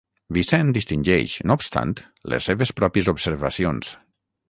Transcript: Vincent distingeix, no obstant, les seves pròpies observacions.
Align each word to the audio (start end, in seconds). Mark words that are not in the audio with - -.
Vincent 0.37 0.71
distingeix, 0.77 1.35
no 1.51 1.59
obstant, 1.61 1.93
les 2.35 2.51
seves 2.51 2.75
pròpies 2.83 3.15
observacions. 3.17 3.97